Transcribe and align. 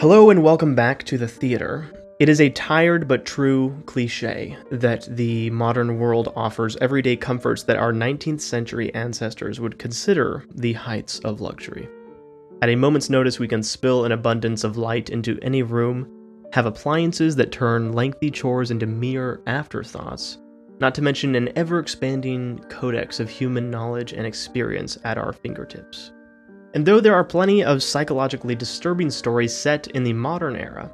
Hello 0.00 0.30
and 0.30 0.42
welcome 0.42 0.74
back 0.74 1.04
to 1.04 1.16
the 1.16 1.28
theater. 1.28 1.88
It 2.18 2.28
is 2.28 2.40
a 2.40 2.50
tired 2.50 3.06
but 3.06 3.24
true 3.24 3.80
cliche 3.86 4.56
that 4.72 5.06
the 5.14 5.48
modern 5.50 6.00
world 6.00 6.32
offers 6.34 6.76
everyday 6.78 7.14
comforts 7.14 7.62
that 7.62 7.76
our 7.76 7.92
19th 7.92 8.40
century 8.40 8.92
ancestors 8.96 9.60
would 9.60 9.78
consider 9.78 10.44
the 10.56 10.72
heights 10.72 11.20
of 11.20 11.40
luxury. 11.40 11.88
At 12.62 12.70
a 12.70 12.74
moment's 12.74 13.10
notice, 13.10 13.38
we 13.38 13.46
can 13.46 13.62
spill 13.62 14.06
an 14.06 14.10
abundance 14.12 14.64
of 14.64 14.76
light 14.76 15.08
into 15.08 15.38
any 15.40 15.62
room, 15.62 16.08
have 16.52 16.66
appliances 16.66 17.36
that 17.36 17.52
turn 17.52 17.92
lengthy 17.92 18.32
chores 18.32 18.72
into 18.72 18.86
mere 18.86 19.40
afterthoughts, 19.46 20.38
not 20.80 20.94
to 20.94 21.02
mention 21.02 21.34
an 21.34 21.50
ever 21.56 21.78
expanding 21.78 22.58
codex 22.68 23.20
of 23.20 23.28
human 23.28 23.70
knowledge 23.70 24.12
and 24.12 24.26
experience 24.26 24.98
at 25.04 25.18
our 25.18 25.32
fingertips. 25.32 26.12
And 26.74 26.86
though 26.86 27.00
there 27.00 27.14
are 27.14 27.24
plenty 27.24 27.62
of 27.62 27.82
psychologically 27.82 28.54
disturbing 28.54 29.10
stories 29.10 29.54
set 29.54 29.88
in 29.88 30.04
the 30.04 30.12
modern 30.12 30.56
era, 30.56 30.90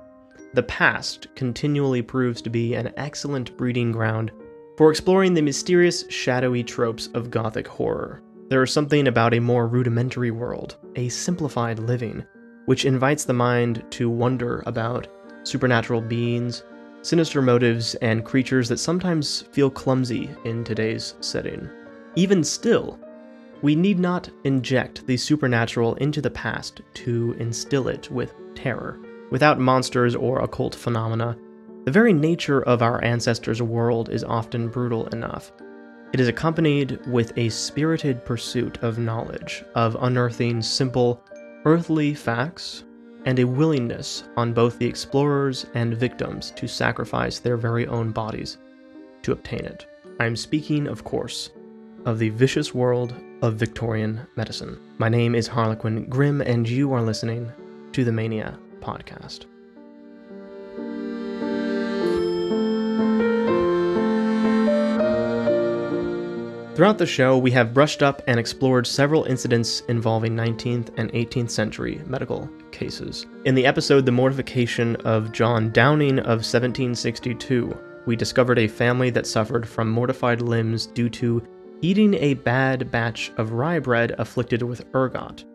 the 0.55 0.63
past 0.63 1.29
continually 1.35 2.03
proves 2.03 2.41
to 2.43 2.51
be 2.51 2.75
an 2.75 2.93
excellent 2.97 3.57
breeding 3.57 3.93
ground 3.93 4.33
for 4.77 4.91
exploring 4.91 5.35
the 5.35 5.43
mysterious, 5.43 6.05
shadowy 6.11 6.63
tropes 6.63 7.09
of 7.15 7.31
Gothic 7.31 7.67
horror. 7.67 8.23
There 8.49 8.63
is 8.63 8.73
something 8.73 9.09
about 9.09 9.35
a 9.35 9.41
more 9.41 9.67
rudimentary 9.67 10.31
world, 10.31 10.77
a 10.97 11.09
simplified 11.09 11.79
living, 11.79 12.25
which 12.67 12.85
invites 12.85 13.25
the 13.25 13.33
mind 13.33 13.85
to 13.91 14.09
wonder 14.09 14.63
about 14.67 15.09
supernatural 15.45 16.01
beings, 16.01 16.63
sinister 17.07 17.41
motives, 17.41 17.95
and 17.97 18.25
creatures 18.25 18.69
that 18.69 18.79
sometimes 18.79 19.43
feel 19.53 19.71
clumsy 19.71 20.29
in 20.45 20.65
today's 20.65 21.15
setting. 21.21 21.71
Even 22.17 22.43
still, 22.43 22.99
we 23.63 23.77
need 23.77 24.01
not 24.01 24.29
inject 24.43 25.07
the 25.07 25.17
supernatural 25.17 25.95
into 25.97 26.21
the 26.21 26.31
past 26.31 26.81
to 26.95 27.37
instill 27.39 27.87
it 27.87 28.11
with 28.11 28.35
terror. 28.57 28.99
Without 29.31 29.61
monsters 29.61 30.17
or 30.17 30.41
occult 30.41 30.75
phenomena, 30.75 31.37
the 31.85 31.93
very 31.93 32.13
nature 32.13 32.63
of 32.63 32.83
our 32.83 33.03
ancestors' 33.05 33.63
world 33.63 34.09
is 34.09 34.25
often 34.25 34.69
brutal 34.69 35.07
enough. 35.09 35.53
It 36.13 36.19
is 36.19 36.27
accompanied 36.27 36.99
with 37.07 37.33
a 37.39 37.51
spirited 37.51 38.25
pursuit 38.25 38.83
of 38.83 38.99
knowledge, 38.99 39.65
of 39.77 39.97
unearthing 40.01 40.61
simple, 40.61 41.23
earthly 41.65 42.15
facts, 42.15 42.83
and 43.27 43.39
a 43.39 43.45
willingness 43.45 44.25
on 44.37 44.55
both 44.55 44.79
the 44.79 44.87
explorers 44.87 45.67
and 45.75 45.95
victims 45.95 46.53
to 46.53 46.67
sacrifice 46.67 47.39
their 47.39 47.57
very 47.57 47.87
own 47.87 48.13
bodies 48.13 48.57
to 49.23 49.33
obtain 49.33 49.65
it. 49.65 49.87
I 50.19 50.25
am 50.25 50.37
speaking, 50.37 50.87
of 50.87 51.05
course, 51.05 51.51
of 52.07 52.19
the 52.19 52.31
vicious 52.31 52.73
world 52.73 53.15
of 53.43 53.55
Victorian 53.55 54.27
medicine. 54.37 54.79
My 54.99 55.09
name 55.09 55.35
is 55.35 55.49
Harlequin 55.49 56.09
Grimm, 56.09 56.41
and 56.41 56.67
you 56.69 56.93
are 56.93 57.03
listening 57.03 57.53
to 57.93 58.05
the 58.05 58.13
Mania 58.13 58.59
Podcast. 58.81 59.47
Throughout 66.77 66.99
the 66.99 67.07
show, 67.07 67.39
we 67.39 67.51
have 67.53 67.73
brushed 67.73 68.03
up 68.03 68.21
and 68.27 68.39
explored 68.39 68.87
several 68.87 69.25
incidents 69.25 69.81
involving 69.89 70.37
19th 70.37 70.91
and 70.99 71.11
18th 71.15 71.49
century 71.49 72.03
medical 72.05 72.51
cases. 72.71 73.25
In 73.47 73.55
the 73.55 73.65
episode 73.65 74.05
The 74.05 74.13
Mortification 74.13 74.95
of 74.97 75.33
John 75.33 75.71
Downing 75.73 76.19
of 76.19 76.45
1762, 76.45 77.75
we 78.05 78.15
discovered 78.15 78.59
a 78.59 78.69
family 78.69 79.09
that 79.09 79.27
suffered 79.27 79.67
from 79.67 79.89
mortified 79.91 80.43
limbs 80.43 80.85
due 80.89 81.09
to 81.09 81.43
eating 81.81 82.13
a 82.13 82.35
bad 82.35 82.91
batch 82.91 83.33
of 83.39 83.53
rye 83.53 83.79
bread 83.79 84.15
afflicted 84.19 84.61
with 84.61 84.85
ergot. 84.95 85.47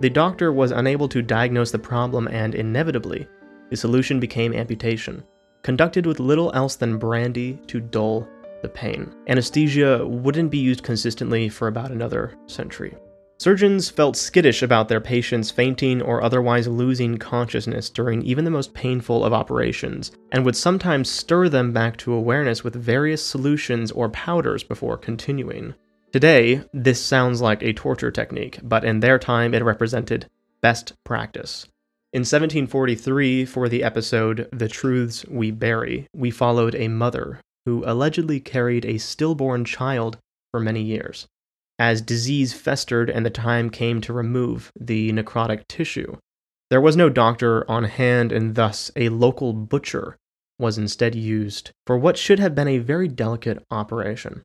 The 0.00 0.10
doctor 0.10 0.52
was 0.52 0.72
unable 0.72 1.08
to 1.08 1.22
diagnose 1.22 1.70
the 1.70 1.78
problem, 1.78 2.28
and 2.28 2.54
inevitably, 2.54 3.26
the 3.70 3.76
solution 3.78 4.20
became 4.20 4.52
amputation, 4.52 5.24
conducted 5.62 6.04
with 6.04 6.20
little 6.20 6.52
else 6.52 6.76
than 6.76 6.98
brandy 6.98 7.54
to 7.68 7.80
dull 7.80 8.28
the 8.62 8.68
pain. 8.68 9.14
Anesthesia 9.28 10.06
wouldn't 10.06 10.50
be 10.50 10.58
used 10.58 10.82
consistently 10.82 11.48
for 11.48 11.68
about 11.68 11.90
another 11.90 12.34
century. 12.46 12.96
Surgeons 13.38 13.90
felt 13.90 14.16
skittish 14.16 14.62
about 14.62 14.88
their 14.88 15.00
patients 15.00 15.50
fainting 15.50 16.00
or 16.00 16.22
otherwise 16.22 16.66
losing 16.66 17.18
consciousness 17.18 17.90
during 17.90 18.22
even 18.22 18.46
the 18.46 18.50
most 18.50 18.72
painful 18.72 19.24
of 19.24 19.34
operations, 19.34 20.10
and 20.32 20.42
would 20.42 20.56
sometimes 20.56 21.10
stir 21.10 21.50
them 21.50 21.70
back 21.70 21.98
to 21.98 22.14
awareness 22.14 22.64
with 22.64 22.74
various 22.74 23.22
solutions 23.22 23.90
or 23.92 24.08
powders 24.08 24.62
before 24.62 24.96
continuing. 24.96 25.74
Today, 26.12 26.62
this 26.72 27.04
sounds 27.04 27.42
like 27.42 27.62
a 27.62 27.74
torture 27.74 28.10
technique, 28.10 28.58
but 28.62 28.84
in 28.84 29.00
their 29.00 29.18
time 29.18 29.52
it 29.52 29.62
represented 29.62 30.26
best 30.62 30.94
practice. 31.04 31.66
In 32.14 32.20
1743, 32.20 33.44
for 33.44 33.68
the 33.68 33.82
episode 33.82 34.48
The 34.50 34.68
Truths 34.68 35.26
We 35.26 35.50
Bury, 35.50 36.06
we 36.14 36.30
followed 36.30 36.74
a 36.74 36.88
mother 36.88 37.40
who 37.66 37.84
allegedly 37.84 38.40
carried 38.40 38.86
a 38.86 38.96
stillborn 38.96 39.66
child 39.66 40.16
for 40.50 40.60
many 40.60 40.82
years 40.82 41.26
as 41.78 42.00
disease 42.00 42.52
festered 42.52 43.10
and 43.10 43.24
the 43.24 43.30
time 43.30 43.70
came 43.70 44.00
to 44.00 44.12
remove 44.12 44.72
the 44.78 45.12
necrotic 45.12 45.66
tissue. 45.68 46.16
There 46.70 46.80
was 46.80 46.96
no 46.96 47.08
doctor 47.08 47.68
on 47.70 47.84
hand, 47.84 48.32
and 48.32 48.54
thus 48.54 48.90
a 48.96 49.08
local 49.10 49.52
butcher 49.52 50.16
was 50.58 50.78
instead 50.78 51.14
used 51.14 51.70
for 51.86 51.96
what 51.98 52.16
should 52.16 52.38
have 52.38 52.54
been 52.54 52.68
a 52.68 52.78
very 52.78 53.08
delicate 53.08 53.62
operation. 53.70 54.42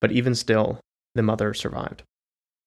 But 0.00 0.12
even 0.12 0.34
still, 0.34 0.78
the 1.14 1.22
mother 1.22 1.54
survived. 1.54 2.02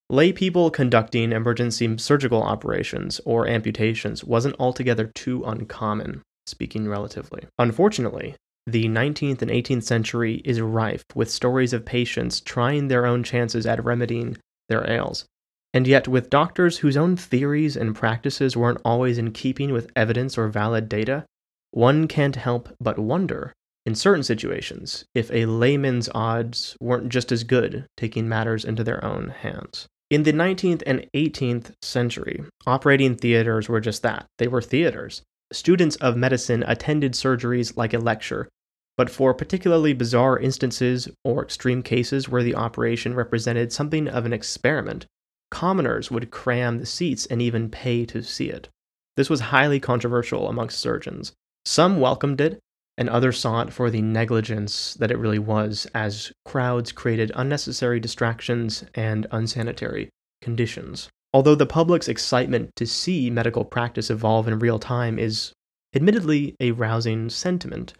Lay 0.09 0.33
people 0.33 0.69
conducting 0.71 1.31
emergency 1.31 1.97
surgical 1.99 2.43
operations 2.43 3.21
or 3.23 3.47
amputations 3.47 4.25
wasn't 4.25 4.57
altogether 4.59 5.09
too 5.15 5.43
uncommon, 5.45 6.21
speaking 6.47 6.89
relatively. 6.89 7.45
Unfortunately, 7.57 8.35
the 8.67 8.85
19th 8.85 9.41
and 9.41 9.49
18th 9.49 9.83
century 9.83 10.41
is 10.45 10.61
rife 10.61 11.03
with 11.15 11.31
stories 11.31 11.73
of 11.73 11.85
patients 11.85 12.39
trying 12.39 12.87
their 12.87 13.05
own 13.05 13.23
chances 13.23 13.65
at 13.65 13.83
remedying 13.83 14.37
their 14.69 14.87
ails. 14.89 15.25
And 15.73 15.87
yet, 15.87 16.07
with 16.07 16.29
doctors 16.29 16.79
whose 16.79 16.97
own 16.97 17.15
theories 17.15 17.75
and 17.75 17.95
practices 17.95 18.57
weren't 18.57 18.81
always 18.83 19.17
in 19.17 19.31
keeping 19.31 19.71
with 19.71 19.89
evidence 19.95 20.37
or 20.37 20.47
valid 20.47 20.89
data, 20.89 21.25
one 21.71 22.07
can't 22.07 22.35
help 22.35 22.69
but 22.79 22.99
wonder, 22.99 23.53
in 23.85 23.95
certain 23.95 24.23
situations, 24.23 25.05
if 25.15 25.31
a 25.31 25.45
layman's 25.45 26.09
odds 26.13 26.75
weren't 26.79 27.09
just 27.09 27.31
as 27.31 27.43
good 27.43 27.85
taking 27.97 28.29
matters 28.29 28.65
into 28.65 28.83
their 28.83 29.03
own 29.03 29.29
hands. 29.29 29.87
In 30.09 30.23
the 30.23 30.33
19th 30.33 30.83
and 30.85 31.07
18th 31.15 31.71
century, 31.81 32.43
operating 32.67 33.15
theaters 33.15 33.69
were 33.69 33.79
just 33.79 34.03
that 34.03 34.25
they 34.37 34.47
were 34.49 34.61
theaters 34.61 35.23
students 35.51 35.95
of 35.97 36.15
medicine 36.15 36.63
attended 36.67 37.13
surgeries 37.13 37.75
like 37.77 37.93
a 37.93 37.99
lecture, 37.99 38.49
but 38.97 39.09
for 39.09 39.33
particularly 39.33 39.93
bizarre 39.93 40.37
instances 40.37 41.09
or 41.23 41.43
extreme 41.43 41.81
cases 41.81 42.29
where 42.29 42.43
the 42.43 42.55
operation 42.55 43.13
represented 43.13 43.71
something 43.71 44.07
of 44.07 44.25
an 44.25 44.33
experiment, 44.33 45.05
commoners 45.49 46.11
would 46.11 46.31
cram 46.31 46.79
the 46.79 46.85
seats 46.85 47.25
and 47.25 47.41
even 47.41 47.69
pay 47.69 48.05
to 48.05 48.21
see 48.21 48.49
it. 48.49 48.69
This 49.17 49.29
was 49.29 49.39
highly 49.39 49.79
controversial 49.79 50.47
amongst 50.47 50.79
surgeons. 50.79 51.33
Some 51.65 51.99
welcomed 51.99 52.41
it, 52.41 52.59
and 52.97 53.09
others 53.09 53.39
saw 53.39 53.61
it 53.61 53.73
for 53.73 53.89
the 53.89 54.01
negligence 54.01 54.93
that 54.95 55.11
it 55.11 55.17
really 55.17 55.39
was, 55.39 55.87
as 55.93 56.31
crowds 56.45 56.91
created 56.91 57.31
unnecessary 57.35 57.99
distractions 57.99 58.83
and 58.95 59.27
unsanitary 59.31 60.09
conditions. 60.41 61.09
Although 61.33 61.55
the 61.55 61.65
public's 61.65 62.09
excitement 62.09 62.75
to 62.75 62.85
see 62.85 63.29
medical 63.29 63.63
practice 63.63 64.09
evolve 64.09 64.47
in 64.47 64.59
real 64.59 64.79
time 64.79 65.17
is 65.17 65.53
admittedly 65.95 66.55
a 66.59 66.71
rousing 66.71 67.29
sentiment, 67.29 67.93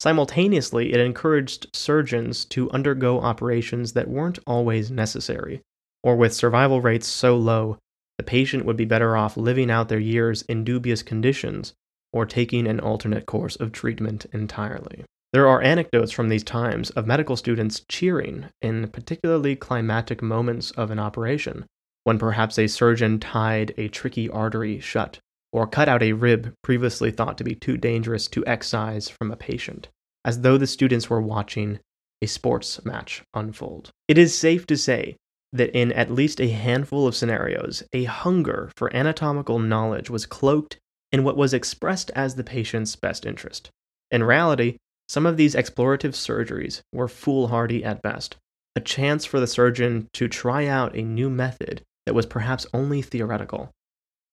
simultaneously 0.00 0.92
it 0.92 1.00
encouraged 1.00 1.66
surgeons 1.74 2.44
to 2.46 2.70
undergo 2.70 3.20
operations 3.20 3.94
that 3.94 4.08
weren't 4.08 4.38
always 4.46 4.90
necessary, 4.90 5.62
or 6.04 6.14
with 6.16 6.34
survival 6.34 6.80
rates 6.80 7.08
so 7.08 7.36
low, 7.36 7.78
the 8.18 8.24
patient 8.24 8.64
would 8.64 8.76
be 8.76 8.84
better 8.84 9.16
off 9.16 9.36
living 9.36 9.70
out 9.70 9.88
their 9.88 9.98
years 9.98 10.42
in 10.42 10.62
dubious 10.62 11.02
conditions 11.02 11.74
or 12.12 12.24
taking 12.24 12.66
an 12.66 12.80
alternate 12.80 13.26
course 13.26 13.56
of 13.56 13.72
treatment 13.72 14.26
entirely. 14.32 15.04
There 15.32 15.48
are 15.48 15.60
anecdotes 15.60 16.12
from 16.12 16.28
these 16.28 16.44
times 16.44 16.90
of 16.90 17.06
medical 17.06 17.36
students 17.36 17.84
cheering 17.88 18.46
in 18.62 18.88
particularly 18.88 19.56
climatic 19.56 20.22
moments 20.22 20.70
of 20.70 20.90
an 20.90 20.98
operation, 20.98 21.66
when 22.06 22.20
perhaps 22.20 22.56
a 22.56 22.68
surgeon 22.68 23.18
tied 23.18 23.74
a 23.76 23.88
tricky 23.88 24.30
artery 24.30 24.78
shut 24.78 25.18
or 25.52 25.66
cut 25.66 25.88
out 25.88 26.04
a 26.04 26.12
rib 26.12 26.54
previously 26.62 27.10
thought 27.10 27.36
to 27.36 27.42
be 27.42 27.56
too 27.56 27.76
dangerous 27.76 28.28
to 28.28 28.46
excise 28.46 29.08
from 29.08 29.32
a 29.32 29.36
patient, 29.36 29.88
as 30.24 30.42
though 30.42 30.56
the 30.56 30.68
students 30.68 31.10
were 31.10 31.20
watching 31.20 31.80
a 32.22 32.26
sports 32.26 32.84
match 32.84 33.24
unfold. 33.34 33.90
It 34.06 34.18
is 34.18 34.38
safe 34.38 34.68
to 34.68 34.76
say 34.76 35.16
that 35.52 35.76
in 35.76 35.90
at 35.94 36.12
least 36.12 36.40
a 36.40 36.46
handful 36.46 37.08
of 37.08 37.16
scenarios, 37.16 37.82
a 37.92 38.04
hunger 38.04 38.70
for 38.76 38.94
anatomical 38.94 39.58
knowledge 39.58 40.08
was 40.08 40.26
cloaked 40.26 40.78
in 41.10 41.24
what 41.24 41.36
was 41.36 41.52
expressed 41.52 42.12
as 42.14 42.36
the 42.36 42.44
patient's 42.44 42.94
best 42.94 43.26
interest. 43.26 43.68
In 44.12 44.22
reality, 44.22 44.76
some 45.08 45.26
of 45.26 45.36
these 45.36 45.56
explorative 45.56 46.14
surgeries 46.14 46.82
were 46.92 47.08
foolhardy 47.08 47.82
at 47.82 48.00
best, 48.00 48.36
a 48.76 48.80
chance 48.80 49.24
for 49.24 49.40
the 49.40 49.48
surgeon 49.48 50.06
to 50.12 50.28
try 50.28 50.66
out 50.66 50.94
a 50.94 51.02
new 51.02 51.28
method 51.28 51.82
that 52.06 52.14
was 52.14 52.26
perhaps 52.26 52.66
only 52.72 53.02
theoretical. 53.02 53.70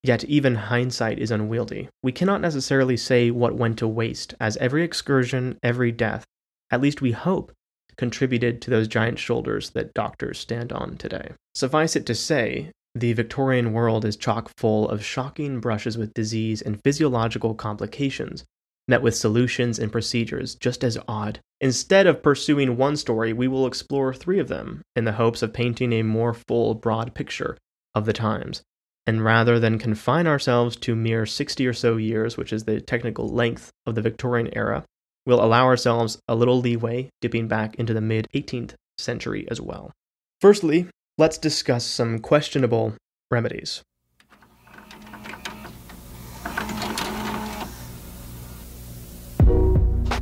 Yet 0.02 0.24
even 0.24 0.54
hindsight 0.54 1.18
is 1.18 1.30
unwieldy. 1.30 1.88
We 2.02 2.12
cannot 2.12 2.40
necessarily 2.40 2.96
say 2.96 3.30
what 3.30 3.56
went 3.56 3.78
to 3.78 3.88
waste, 3.88 4.34
as 4.40 4.56
every 4.58 4.84
excursion, 4.84 5.58
every 5.62 5.92
death, 5.92 6.24
at 6.70 6.80
least 6.80 7.00
we 7.00 7.12
hope, 7.12 7.52
contributed 7.96 8.60
to 8.62 8.70
those 8.70 8.88
giant 8.88 9.18
shoulders 9.18 9.70
that 9.70 9.94
doctors 9.94 10.38
stand 10.38 10.72
on 10.72 10.96
today. 10.96 11.32
Suffice 11.54 11.96
it 11.96 12.06
to 12.06 12.14
say, 12.14 12.70
the 12.94 13.12
Victorian 13.12 13.72
world 13.72 14.04
is 14.04 14.16
chock 14.16 14.50
full 14.56 14.88
of 14.88 15.04
shocking 15.04 15.58
brushes 15.58 15.98
with 15.98 16.14
disease 16.14 16.62
and 16.62 16.80
physiological 16.84 17.54
complications, 17.54 18.44
met 18.88 19.02
with 19.02 19.16
solutions 19.16 19.78
and 19.78 19.92
procedures 19.92 20.54
just 20.54 20.84
as 20.84 20.98
odd. 21.08 21.40
Instead 21.60 22.06
of 22.06 22.22
pursuing 22.22 22.76
one 22.76 22.96
story, 22.96 23.32
we 23.32 23.48
will 23.48 23.66
explore 23.66 24.12
three 24.12 24.38
of 24.38 24.48
them 24.48 24.82
in 24.94 25.04
the 25.04 25.12
hopes 25.12 25.42
of 25.42 25.52
painting 25.52 25.92
a 25.92 26.02
more 26.02 26.34
full, 26.34 26.74
broad 26.74 27.14
picture 27.14 27.56
of 27.94 28.04
the 28.04 28.12
times 28.12 28.62
and 29.06 29.24
rather 29.24 29.58
than 29.58 29.78
confine 29.78 30.26
ourselves 30.26 30.76
to 30.76 30.96
mere 30.96 31.26
60 31.26 31.66
or 31.66 31.72
so 31.72 31.96
years, 31.96 32.36
which 32.36 32.52
is 32.52 32.64
the 32.64 32.80
technical 32.80 33.28
length 33.28 33.70
of 33.86 33.94
the 33.94 34.02
Victorian 34.02 34.48
era, 34.54 34.84
we'll 35.26 35.44
allow 35.44 35.64
ourselves 35.64 36.18
a 36.28 36.34
little 36.34 36.60
leeway, 36.60 37.10
dipping 37.20 37.48
back 37.48 37.74
into 37.76 37.92
the 37.92 38.00
mid 38.00 38.26
18th 38.34 38.74
century 38.98 39.46
as 39.50 39.60
well. 39.60 39.92
Firstly, 40.40 40.88
let's 41.18 41.38
discuss 41.38 41.84
some 41.84 42.18
questionable 42.18 42.94
remedies. 43.30 43.82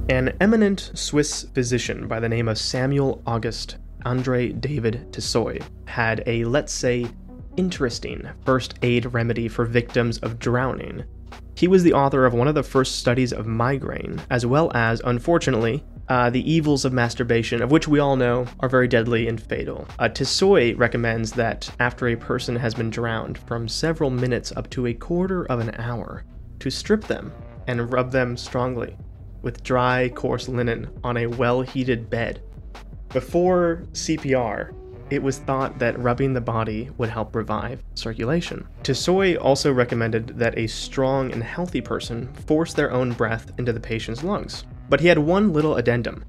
An 0.09 0.35
eminent 0.41 0.91
Swiss 0.95 1.45
physician 1.55 2.09
by 2.09 2.19
the 2.19 2.29
name 2.29 2.49
of 2.49 2.59
Samuel 2.59 3.23
August 3.25 3.77
Andre 4.05 4.49
David 4.49 5.07
Tissoy 5.13 5.63
had 5.87 6.25
a, 6.27 6.45
let's 6.45 6.73
say, 6.73 7.07
interesting 7.57 8.29
first 8.45 8.75
aid 8.83 9.15
remedy 9.15 9.47
for 9.47 9.65
victims 9.65 10.19
of 10.19 10.41
drowning. 10.41 11.05
He 11.55 11.69
was 11.69 11.85
the 11.85 11.93
author 11.93 12.27
of 12.27 12.35
one 12.35 12.49
of 12.49 12.57
the 12.57 12.65
first 12.65 12.97
studies 12.97 13.33
of 13.33 13.47
migraine, 13.47 14.21
as 14.29 14.45
well 14.45 14.73
as, 14.75 15.01
unfortunately, 15.05 15.85
uh, 16.09 16.31
the 16.31 16.53
evils 16.53 16.85
of 16.85 16.93
masturbation, 16.93 17.63
of 17.63 17.71
which 17.71 17.87
we 17.87 18.01
all 18.01 18.17
know 18.17 18.47
are 18.59 18.69
very 18.69 18.89
deadly 18.89 19.29
and 19.29 19.41
fatal. 19.41 19.87
Uh, 20.01 20.09
recommends 20.75 21.31
that 21.33 21.71
after 21.79 22.09
a 22.09 22.17
person 22.17 22.57
has 22.57 22.75
been 22.75 22.91
drowned, 22.91 23.39
from 23.39 23.69
several 23.69 24.11
minutes 24.11 24.53
up 24.57 24.69
to 24.71 24.89
a 24.89 24.95
quarter 24.95 25.45
of 25.47 25.61
an 25.61 25.73
hour, 25.79 26.25
to 26.59 26.71
strip 26.71 27.05
them 27.05 27.33
and 27.69 27.93
rub 27.93 28.11
them 28.11 28.37
strongly 28.37 28.97
with 29.43 29.63
dry, 29.63 30.09
coarse 30.11 30.49
linen 30.49 30.91
on 31.05 31.17
a 31.17 31.27
well 31.27 31.63
heated 31.63 32.09
bed. 32.09 32.43
Before 33.11 33.85
CPR, 33.93 34.73
it 35.11 35.23
was 35.23 35.39
thought 35.39 35.79
that 35.79 35.99
rubbing 35.99 36.33
the 36.33 36.41
body 36.41 36.89
would 36.97 37.11
help 37.11 37.37
revive 37.37 37.83
circulation. 37.95 38.67
Tissoy 38.83 39.37
also 39.39 39.71
recommended 39.71 40.29
that 40.39 40.57
a 40.57 40.67
strong 40.67 41.31
and 41.33 41.43
healthy 41.43 41.83
person 41.83 42.33
force 42.47 42.73
their 42.73 42.91
own 42.91 43.13
breath 43.13 43.53
into 43.59 43.75
the 43.75 43.81
patient's 43.81 44.23
lungs. 44.23 44.65
But 44.89 45.01
he 45.01 45.09
had 45.09 45.19
one 45.19 45.53
little 45.53 45.77
addendum 45.77 46.25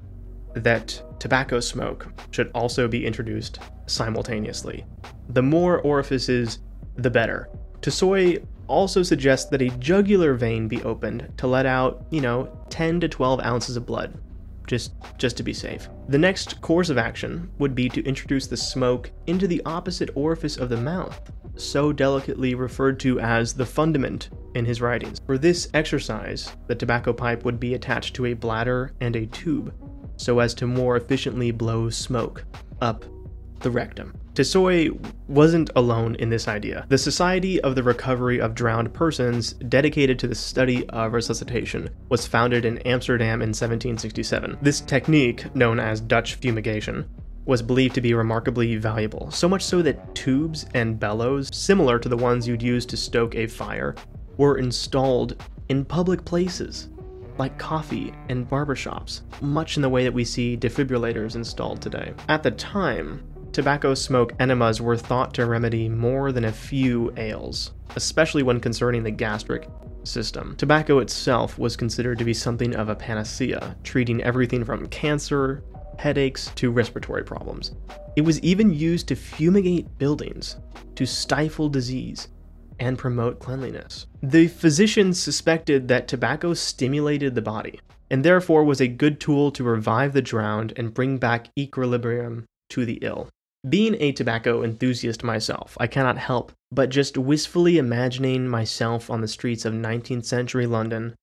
that 0.52 1.02
tobacco 1.18 1.60
smoke 1.60 2.12
should 2.30 2.50
also 2.54 2.86
be 2.86 3.06
introduced 3.06 3.58
simultaneously. 3.86 4.84
The 5.30 5.42
more 5.42 5.80
orifices, 5.80 6.58
the 6.96 7.10
better. 7.10 7.48
Tissoy 7.80 8.44
also 8.66 9.02
suggests 9.02 9.50
that 9.50 9.62
a 9.62 9.70
jugular 9.78 10.34
vein 10.34 10.68
be 10.68 10.82
opened 10.82 11.32
to 11.36 11.46
let 11.46 11.66
out, 11.66 12.06
you 12.10 12.20
know, 12.20 12.56
10 12.70 13.00
to 13.00 13.08
12 13.08 13.40
ounces 13.40 13.76
of 13.76 13.86
blood 13.86 14.18
just 14.66 14.92
just 15.18 15.36
to 15.36 15.42
be 15.42 15.52
safe. 15.52 15.88
The 16.08 16.18
next 16.18 16.60
course 16.60 16.90
of 16.90 16.98
action 16.98 17.50
would 17.58 17.74
be 17.74 17.88
to 17.90 18.04
introduce 18.04 18.46
the 18.46 18.56
smoke 18.56 19.10
into 19.26 19.46
the 19.46 19.62
opposite 19.64 20.10
orifice 20.14 20.56
of 20.56 20.68
the 20.68 20.76
mouth, 20.76 21.20
so 21.56 21.92
delicately 21.92 22.54
referred 22.54 22.98
to 23.00 23.20
as 23.20 23.52
the 23.52 23.66
fundament 23.66 24.30
in 24.54 24.64
his 24.64 24.80
writings. 24.80 25.20
For 25.26 25.38
this 25.38 25.68
exercise, 25.74 26.50
the 26.66 26.74
tobacco 26.74 27.12
pipe 27.12 27.44
would 27.44 27.60
be 27.60 27.74
attached 27.74 28.14
to 28.16 28.26
a 28.26 28.34
bladder 28.34 28.92
and 29.00 29.14
a 29.16 29.26
tube, 29.26 29.74
so 30.16 30.38
as 30.38 30.54
to 30.54 30.66
more 30.66 30.96
efficiently 30.96 31.50
blow 31.50 31.90
smoke 31.90 32.44
up 32.80 33.04
the 33.60 33.70
rectum. 33.70 34.14
Tissoy 34.34 34.90
wasn't 35.28 35.70
alone 35.76 36.16
in 36.16 36.28
this 36.28 36.48
idea. 36.48 36.86
The 36.88 36.98
Society 36.98 37.60
of 37.60 37.76
the 37.76 37.84
Recovery 37.84 38.40
of 38.40 38.56
Drowned 38.56 38.92
Persons, 38.92 39.52
dedicated 39.52 40.18
to 40.18 40.26
the 40.26 40.34
study 40.34 40.88
of 40.88 41.12
resuscitation, 41.12 41.88
was 42.08 42.26
founded 42.26 42.64
in 42.64 42.78
Amsterdam 42.78 43.42
in 43.42 43.50
1767. 43.50 44.58
This 44.60 44.80
technique, 44.80 45.54
known 45.54 45.78
as 45.78 46.00
Dutch 46.00 46.34
fumigation, 46.34 47.08
was 47.44 47.62
believed 47.62 47.94
to 47.94 48.00
be 48.00 48.12
remarkably 48.12 48.74
valuable, 48.74 49.30
so 49.30 49.48
much 49.48 49.62
so 49.62 49.82
that 49.82 50.14
tubes 50.16 50.66
and 50.74 50.98
bellows, 50.98 51.48
similar 51.52 52.00
to 52.00 52.08
the 52.08 52.16
ones 52.16 52.48
you'd 52.48 52.62
use 52.62 52.84
to 52.86 52.96
stoke 52.96 53.36
a 53.36 53.46
fire, 53.46 53.94
were 54.36 54.58
installed 54.58 55.44
in 55.68 55.84
public 55.84 56.24
places, 56.24 56.88
like 57.38 57.56
coffee 57.56 58.12
and 58.28 58.50
barbershops, 58.50 59.20
much 59.40 59.76
in 59.76 59.82
the 59.82 59.88
way 59.88 60.02
that 60.02 60.12
we 60.12 60.24
see 60.24 60.56
defibrillators 60.56 61.36
installed 61.36 61.80
today. 61.80 62.12
At 62.28 62.42
the 62.42 62.50
time, 62.50 63.22
tobacco 63.54 63.94
smoke 63.94 64.34
enemas 64.40 64.80
were 64.80 64.96
thought 64.96 65.32
to 65.32 65.46
remedy 65.46 65.88
more 65.88 66.32
than 66.32 66.46
a 66.46 66.52
few 66.52 67.14
ails, 67.16 67.70
especially 67.94 68.42
when 68.42 68.58
concerning 68.58 69.04
the 69.04 69.10
gastric 69.12 69.68
system. 70.02 70.56
Tobacco 70.56 70.98
itself 70.98 71.56
was 71.56 71.76
considered 71.76 72.18
to 72.18 72.24
be 72.24 72.34
something 72.34 72.74
of 72.74 72.88
a 72.88 72.96
panacea, 72.96 73.76
treating 73.84 74.20
everything 74.24 74.64
from 74.64 74.88
cancer, 74.88 75.62
headaches, 76.00 76.50
to 76.56 76.72
respiratory 76.72 77.22
problems. 77.22 77.76
It 78.16 78.22
was 78.22 78.40
even 78.40 78.74
used 78.74 79.06
to 79.08 79.14
fumigate 79.14 79.98
buildings, 79.98 80.56
to 80.96 81.06
stifle 81.06 81.68
disease, 81.68 82.26
and 82.80 82.98
promote 82.98 83.38
cleanliness. 83.38 84.08
The 84.20 84.48
physicians 84.48 85.20
suspected 85.20 85.86
that 85.86 86.08
tobacco 86.08 86.54
stimulated 86.54 87.36
the 87.36 87.42
body, 87.42 87.78
and 88.10 88.24
therefore 88.24 88.64
was 88.64 88.80
a 88.80 88.88
good 88.88 89.20
tool 89.20 89.52
to 89.52 89.62
revive 89.62 90.12
the 90.12 90.22
drowned 90.22 90.72
and 90.76 90.92
bring 90.92 91.18
back 91.18 91.48
equilibrium 91.56 92.46
to 92.70 92.84
the 92.84 92.98
ill. 93.02 93.28
Being 93.66 93.96
a 93.98 94.12
tobacco 94.12 94.62
enthusiast 94.62 95.24
myself, 95.24 95.76
I 95.80 95.86
cannot 95.86 96.18
help 96.18 96.52
but 96.70 96.90
just 96.90 97.16
wistfully 97.16 97.78
imagining 97.78 98.46
myself 98.46 99.08
on 99.08 99.20
the 99.22 99.28
streets 99.28 99.64
of 99.64 99.72
19th 99.72 100.26
century 100.26 100.66
London, 100.66 101.14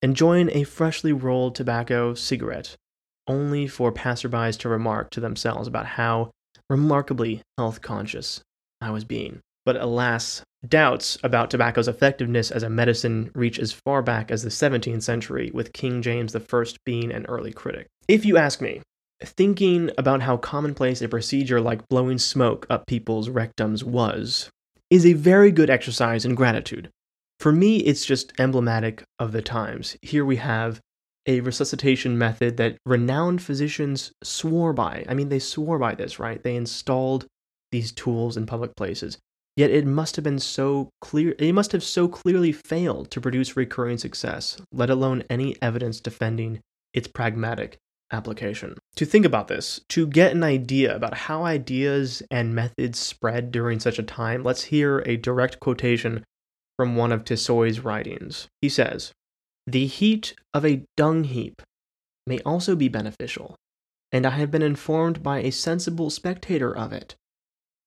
enjoying 0.00 0.50
a 0.50 0.62
freshly 0.62 1.12
rolled 1.12 1.54
tobacco 1.56 2.14
cigarette, 2.14 2.76
only 3.26 3.66
for 3.66 3.90
passerbys 3.90 4.56
to 4.58 4.68
remark 4.68 5.10
to 5.10 5.20
themselves 5.20 5.66
about 5.66 5.86
how 5.86 6.30
remarkably 6.68 7.42
health 7.58 7.80
conscious 7.80 8.40
I 8.80 8.90
was 8.90 9.04
being. 9.04 9.40
But 9.66 9.76
alas, 9.76 10.42
doubts 10.66 11.18
about 11.24 11.50
tobacco's 11.50 11.88
effectiveness 11.88 12.50
as 12.50 12.62
a 12.62 12.70
medicine 12.70 13.30
reach 13.34 13.58
as 13.58 13.72
far 13.72 14.00
back 14.00 14.30
as 14.30 14.42
the 14.42 14.48
17th 14.48 15.02
century, 15.02 15.50
with 15.52 15.72
King 15.72 16.02
James 16.02 16.36
I 16.36 16.64
being 16.84 17.10
an 17.10 17.26
early 17.26 17.52
critic. 17.52 17.86
If 18.06 18.24
you 18.24 18.36
ask 18.36 18.60
me, 18.60 18.80
thinking 19.22 19.90
about 19.98 20.22
how 20.22 20.36
commonplace 20.36 21.02
a 21.02 21.08
procedure 21.08 21.60
like 21.60 21.88
blowing 21.88 22.18
smoke 22.18 22.66
up 22.70 22.86
people's 22.86 23.28
rectums 23.28 23.82
was 23.82 24.50
is 24.88 25.06
a 25.06 25.12
very 25.12 25.50
good 25.50 25.70
exercise 25.70 26.24
in 26.24 26.34
gratitude. 26.34 26.90
For 27.38 27.52
me, 27.52 27.78
it's 27.78 28.04
just 28.04 28.32
emblematic 28.38 29.02
of 29.18 29.32
the 29.32 29.42
times. 29.42 29.96
Here 30.02 30.24
we 30.24 30.36
have 30.36 30.80
a 31.26 31.40
resuscitation 31.40 32.18
method 32.18 32.56
that 32.56 32.76
renowned 32.84 33.42
physicians 33.42 34.12
swore 34.22 34.72
by. 34.72 35.04
I 35.08 35.14
mean, 35.14 35.28
they 35.28 35.38
swore 35.38 35.78
by 35.78 35.94
this, 35.94 36.18
right? 36.18 36.42
They 36.42 36.56
installed 36.56 37.26
these 37.70 37.92
tools 37.92 38.36
in 38.36 38.46
public 38.46 38.74
places. 38.74 39.18
Yet 39.56 39.70
it 39.70 39.86
must 39.86 40.16
have 40.16 40.24
been 40.24 40.38
so 40.38 40.90
clear, 41.00 41.34
it 41.38 41.52
must 41.52 41.72
have 41.72 41.82
so 41.82 42.08
clearly 42.08 42.52
failed 42.52 43.10
to 43.10 43.20
produce 43.20 43.56
recurring 43.56 43.98
success, 43.98 44.60
let 44.72 44.90
alone 44.90 45.24
any 45.28 45.56
evidence 45.60 46.00
defending 46.00 46.60
its 46.94 47.08
pragmatic 47.08 47.78
application. 48.12 48.76
To 48.96 49.04
think 49.04 49.24
about 49.24 49.48
this, 49.48 49.80
to 49.90 50.06
get 50.06 50.32
an 50.32 50.42
idea 50.42 50.94
about 50.94 51.14
how 51.14 51.44
ideas 51.44 52.22
and 52.30 52.54
methods 52.54 52.98
spread 52.98 53.50
during 53.50 53.80
such 53.80 53.98
a 53.98 54.04
time, 54.04 54.42
let's 54.42 54.64
hear 54.64 55.00
a 55.00 55.16
direct 55.16 55.60
quotation 55.60 56.24
from 56.76 56.96
one 56.96 57.12
of 57.12 57.24
Tissoy's 57.24 57.80
writings. 57.80 58.48
He 58.60 58.68
says, 58.68 59.12
The 59.66 59.86
heat 59.86 60.34
of 60.54 60.64
a 60.64 60.84
dung 60.96 61.24
heap 61.24 61.62
may 62.26 62.38
also 62.40 62.74
be 62.76 62.88
beneficial, 62.88 63.56
and 64.12 64.26
I 64.26 64.30
have 64.30 64.50
been 64.50 64.62
informed 64.62 65.22
by 65.22 65.40
a 65.40 65.52
sensible 65.52 66.10
spectator 66.10 66.74
of 66.76 66.92
it 66.92 67.16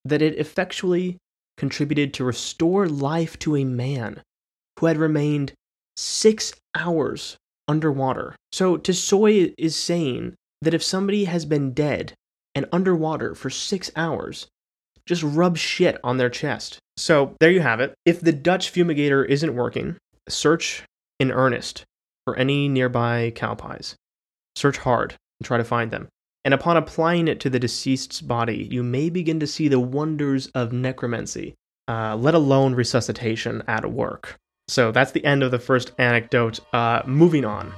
that 0.05 0.21
it 0.21 0.37
effectually 0.37 1.17
contributed 1.57 2.13
to 2.13 2.25
restore 2.25 2.87
life 2.87 3.37
to 3.39 3.55
a 3.55 3.63
man 3.63 4.21
who 4.79 4.87
had 4.87 4.97
remained 4.97 5.53
six 5.95 6.53
hours 6.75 7.37
underwater. 7.67 8.35
So 8.51 8.77
Tissoy 8.77 9.53
is 9.57 9.75
saying 9.75 10.35
that 10.61 10.73
if 10.73 10.83
somebody 10.83 11.25
has 11.25 11.45
been 11.45 11.73
dead 11.73 12.13
and 12.55 12.67
underwater 12.71 13.35
for 13.35 13.49
six 13.49 13.91
hours, 13.95 14.47
just 15.05 15.23
rub 15.23 15.57
shit 15.57 15.97
on 16.03 16.17
their 16.17 16.29
chest. 16.29 16.79
So 16.97 17.35
there 17.39 17.51
you 17.51 17.61
have 17.61 17.79
it. 17.79 17.93
If 18.05 18.21
the 18.21 18.31
Dutch 18.31 18.71
fumigator 18.71 19.27
isn't 19.27 19.55
working, 19.55 19.97
search 20.29 20.83
in 21.19 21.31
earnest 21.31 21.83
for 22.25 22.37
any 22.37 22.69
nearby 22.69 23.33
cow 23.35 23.55
pies. 23.55 23.95
Search 24.55 24.77
hard 24.77 25.15
and 25.39 25.45
try 25.45 25.57
to 25.57 25.63
find 25.63 25.91
them. 25.91 26.07
and 26.45 26.53
upon 26.53 26.77
applying 26.77 27.27
it 27.27 27.39
to 27.39 27.49
the 27.49 27.59
deceased's 27.59 28.21
body, 28.21 28.67
you 28.69 28.83
may 28.83 29.09
begin 29.09 29.39
to 29.39 29.47
see 29.47 29.67
the 29.67 29.79
wonders 29.79 30.47
of 30.47 30.73
necromancy, 30.73 31.55
uh, 31.87 32.15
let 32.15 32.35
alone 32.35 32.75
resuscitation 32.75 33.63
at 33.67 33.89
work. 33.89 34.37
So 34.67 34.91
that's 34.91 35.11
the 35.11 35.23
end 35.25 35.43
of 35.43 35.51
the 35.51 35.59
first 35.59 35.91
anecdote. 35.97 36.59
Uh, 36.71 37.01
moving 37.05 37.43
on. 37.43 37.73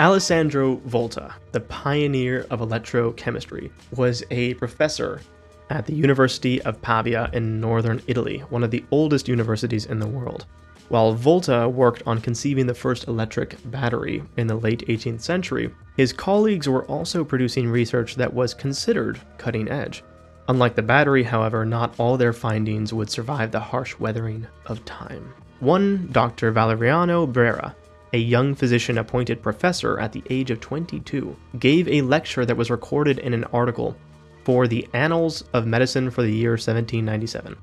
Alessandro 0.00 0.76
Volta, 0.86 1.34
the 1.52 1.60
pioneer 1.60 2.46
of 2.48 2.60
electrochemistry, 2.60 3.70
was 3.94 4.24
a 4.30 4.54
professor 4.54 5.20
at 5.68 5.84
the 5.84 5.94
University 5.94 6.60
of 6.62 6.80
Pavia 6.80 7.28
in 7.34 7.60
northern 7.60 8.00
Italy, 8.06 8.38
one 8.48 8.64
of 8.64 8.70
the 8.70 8.82
oldest 8.90 9.28
universities 9.28 9.84
in 9.84 9.98
the 9.98 10.08
world. 10.08 10.46
While 10.88 11.12
Volta 11.12 11.68
worked 11.68 12.02
on 12.06 12.20
conceiving 12.20 12.66
the 12.66 12.74
first 12.74 13.08
electric 13.08 13.56
battery 13.70 14.24
in 14.38 14.46
the 14.46 14.56
late 14.56 14.88
18th 14.88 15.20
century, 15.20 15.70
his 15.96 16.14
colleagues 16.14 16.66
were 16.66 16.86
also 16.86 17.22
producing 17.22 17.68
research 17.68 18.16
that 18.16 18.32
was 18.32 18.54
considered 18.54 19.20
cutting 19.36 19.68
edge. 19.68 20.02
Unlike 20.50 20.74
the 20.74 20.82
battery, 20.82 21.22
however, 21.22 21.64
not 21.64 21.94
all 21.96 22.16
their 22.16 22.32
findings 22.32 22.92
would 22.92 23.08
survive 23.08 23.52
the 23.52 23.60
harsh 23.60 23.96
weathering 24.00 24.48
of 24.66 24.84
time. 24.84 25.32
One 25.60 26.08
Dr. 26.10 26.50
Valeriano 26.50 27.32
Brera, 27.32 27.76
a 28.12 28.18
young 28.18 28.56
physician 28.56 28.98
appointed 28.98 29.44
professor 29.44 30.00
at 30.00 30.10
the 30.10 30.24
age 30.28 30.50
of 30.50 30.58
22, 30.58 31.36
gave 31.60 31.86
a 31.86 32.02
lecture 32.02 32.44
that 32.44 32.56
was 32.56 32.68
recorded 32.68 33.20
in 33.20 33.32
an 33.32 33.44
article 33.52 33.96
for 34.42 34.66
the 34.66 34.88
Annals 34.92 35.44
of 35.52 35.68
Medicine 35.68 36.10
for 36.10 36.22
the 36.22 36.34
year 36.34 36.54
1797. 36.54 37.56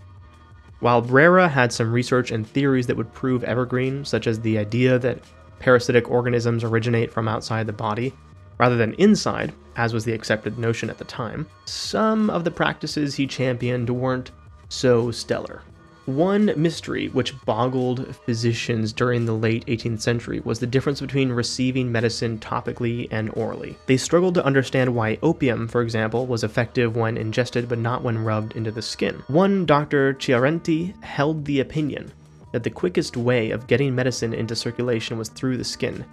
While 0.79 1.01
Brera 1.01 1.49
had 1.49 1.73
some 1.73 1.91
research 1.91 2.31
and 2.31 2.47
theories 2.47 2.87
that 2.87 2.95
would 2.95 3.11
prove 3.11 3.43
evergreen, 3.43 4.05
such 4.05 4.27
as 4.27 4.39
the 4.39 4.57
idea 4.57 4.97
that 4.99 5.19
parasitic 5.59 6.09
organisms 6.09 6.63
originate 6.63 7.11
from 7.11 7.27
outside 7.27 7.67
the 7.67 7.73
body 7.73 8.13
rather 8.57 8.77
than 8.77 8.93
inside, 8.93 9.53
as 9.75 9.93
was 9.93 10.05
the 10.05 10.13
accepted 10.13 10.57
notion 10.57 10.89
at 10.89 10.97
the 10.97 11.05
time, 11.05 11.47
some 11.65 12.29
of 12.29 12.43
the 12.43 12.51
practices 12.51 13.15
he 13.15 13.27
championed 13.27 13.89
weren't 13.89 14.31
so 14.69 15.11
stellar. 15.11 15.61
One 16.07 16.53
mystery 16.55 17.09
which 17.09 17.35
boggled 17.43 18.15
physicians 18.25 18.93
during 18.93 19.25
the 19.25 19.33
late 19.33 19.65
18th 19.65 19.99
century 19.99 20.39
was 20.39 20.57
the 20.57 20.65
difference 20.65 21.01
between 21.01 21.33
receiving 21.33 21.91
medicine 21.91 22.39
topically 22.39 23.09
and 23.11 23.29
orally. 23.35 23.75
They 23.87 23.97
struggled 23.97 24.35
to 24.35 24.45
understand 24.45 24.95
why 24.95 25.19
opium, 25.21 25.67
for 25.67 25.81
example, 25.81 26.25
was 26.25 26.45
effective 26.45 26.95
when 26.95 27.17
ingested 27.17 27.67
but 27.67 27.79
not 27.79 28.03
when 28.03 28.23
rubbed 28.23 28.55
into 28.55 28.71
the 28.71 28.81
skin. 28.81 29.21
One 29.27 29.65
Dr. 29.65 30.13
Chiarenti 30.13 30.93
held 31.03 31.43
the 31.43 31.59
opinion 31.59 32.13
that 32.53 32.63
the 32.63 32.69
quickest 32.69 33.17
way 33.17 33.51
of 33.51 33.67
getting 33.67 33.93
medicine 33.93 34.33
into 34.33 34.55
circulation 34.55 35.17
was 35.17 35.27
through 35.27 35.57
the 35.57 35.65
skin. 35.65 36.05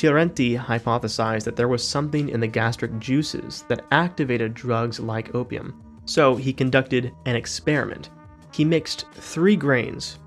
Chiarenti 0.00 0.56
hypothesized 0.56 1.44
that 1.44 1.56
there 1.56 1.68
was 1.68 1.86
something 1.86 2.30
in 2.30 2.40
the 2.40 2.46
gastric 2.46 2.98
juices 2.98 3.64
that 3.68 3.84
activated 3.90 4.54
drugs 4.54 4.98
like 4.98 5.34
opium. 5.34 5.82
So 6.06 6.36
he 6.36 6.52
conducted 6.52 7.12
an 7.26 7.36
experiment 7.36 8.08
he 8.52 8.64
mixed 8.64 9.06
three 9.12 9.56
grains 9.56 10.18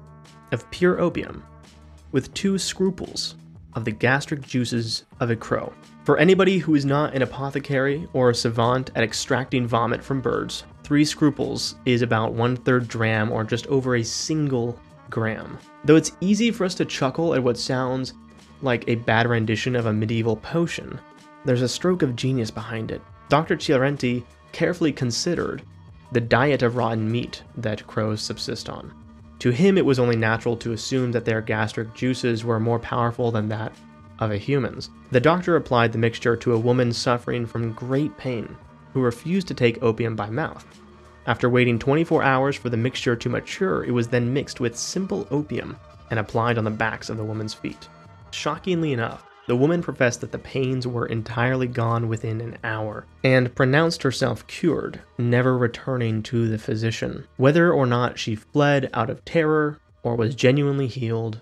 of 0.52 0.70
pure 0.72 1.00
opium 1.00 1.44
with 2.12 2.34
two 2.34 2.58
scruples 2.58 3.36
of 3.74 3.86
the 3.86 3.92
gastric 3.92 4.42
juices 4.42 5.06
of 5.20 5.32
a 5.32 5.36
crow. 5.36 5.74
For 6.04 6.18
anybody 6.18 6.58
who 6.58 6.76
is 6.76 6.86
not 6.86 7.16
an 7.16 7.22
apothecary 7.22 8.08
or 8.14 8.30
a 8.30 8.36
savant 8.36 8.92
at 8.96 9.04
extracting 9.04 9.66
vomit 9.68 10.04
from 10.04 10.22
birds, 10.22 10.64
three 10.84 11.06
scruples 11.06 11.76
is 11.86 12.02
about 12.02 12.34
one 12.34 12.56
third 12.56 12.88
dram 12.88 13.32
or 13.32 13.44
just 13.44 13.68
over 13.68 13.96
a 13.96 14.04
single 14.04 14.80
gram. 15.10 15.58
Though 15.86 15.96
it's 15.96 16.16
easy 16.22 16.52
for 16.52 16.66
us 16.66 16.76
to 16.76 16.86
chuckle 16.86 17.34
at 17.34 17.44
what 17.44 17.58
sounds 17.58 18.14
like 18.64 18.88
a 18.88 18.96
bad 18.96 19.28
rendition 19.28 19.76
of 19.76 19.86
a 19.86 19.94
medieval 19.94 20.38
potion, 20.38 21.00
there's 21.46 21.62
a 21.62 21.68
stroke 21.68 22.02
of 22.02 22.16
genius 22.16 22.52
behind 22.52 22.92
it. 22.92 23.02
Dr. 23.30 23.56
Chiarenti 23.56 24.24
carefully 24.52 24.92
considered 24.92 25.64
the 26.12 26.22
diet 26.22 26.62
of 26.62 26.76
rotten 26.76 27.12
meat 27.12 27.44
that 27.58 27.86
crows 27.88 28.22
subsist 28.22 28.70
on. 28.70 28.94
To 29.40 29.52
him, 29.52 29.78
it 29.78 29.86
was 29.86 30.00
only 30.00 30.16
natural 30.16 30.56
to 30.58 30.72
assume 30.72 31.12
that 31.12 31.26
their 31.26 31.42
gastric 31.42 31.94
juices 31.94 32.46
were 32.46 32.60
more 32.60 32.80
powerful 32.80 33.32
than 33.32 33.50
that 33.50 33.74
of 34.20 34.32
a 34.32 34.38
human's. 34.38 34.90
The 35.12 35.20
doctor 35.20 35.56
applied 35.56 35.92
the 35.92 35.98
mixture 35.98 36.38
to 36.38 36.54
a 36.54 36.60
woman 36.60 36.94
suffering 36.94 37.46
from 37.46 37.74
great 37.74 38.16
pain 38.18 38.56
who 38.94 39.02
refused 39.02 39.48
to 39.48 39.54
take 39.54 39.84
opium 39.84 40.16
by 40.16 40.30
mouth. 40.30 40.66
After 41.26 41.50
waiting 41.50 41.80
24 41.80 42.22
hours 42.24 42.56
for 42.56 42.70
the 42.70 42.78
mixture 42.78 43.16
to 43.16 43.30
mature, 43.30 43.84
it 43.84 43.92
was 43.92 44.08
then 44.08 44.34
mixed 44.34 44.60
with 44.60 44.78
simple 44.78 45.28
opium 45.32 45.78
and 46.10 46.20
applied 46.20 46.58
on 46.58 46.64
the 46.64 46.70
backs 46.70 47.10
of 47.10 47.18
the 47.18 47.24
woman's 47.24 47.54
feet. 47.54 47.88
Shockingly 48.34 48.94
enough, 48.94 49.24
the 49.48 49.56
woman 49.56 49.82
professed 49.84 50.22
that 50.22 50.32
the 50.32 50.40
pains 50.40 50.88
were 50.88 51.06
entirely 51.06 51.68
gone 51.68 52.08
within 52.08 52.42
an 52.42 52.58
hour, 52.64 53.06
and 53.24 53.54
pronounced 53.54 54.02
herself 54.02 54.48
cured, 54.48 55.00
never 55.20 55.56
returning 55.58 56.24
to 56.24 56.48
the 56.48 56.58
physician. 56.58 57.28
Whether 57.38 57.72
or 57.72 57.86
not 57.86 58.18
she 58.18 58.36
fled 58.36 58.90
out 58.94 59.10
of 59.12 59.24
terror 59.24 59.80
or 60.02 60.16
was 60.16 60.34
genuinely 60.34 60.88
healed 60.88 61.42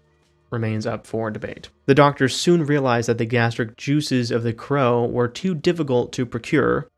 remains 0.49 0.85
up 0.85 1.07
for 1.07 1.31
debate. 1.31 1.69
The 1.85 1.95
doctors 1.95 2.35
soon 2.35 2.65
realized 2.65 3.07
that 3.07 3.17
the 3.17 3.25
gastric 3.25 3.77
juices 3.77 4.29
of 4.29 4.43
the 4.43 4.53
crow 4.53 5.05
were 5.05 5.29
too 5.29 5.55
difficult 5.55 6.11
to 6.13 6.25
procure, 6.25 6.89